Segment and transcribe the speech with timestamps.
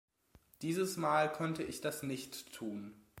[0.63, 2.95] Dieses Mal konnte ich das nicht tun.